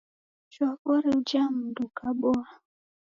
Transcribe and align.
Shwawori 0.53 1.09
uja 1.17 1.43
mndu 1.55 1.81
ukaboa 1.89 2.47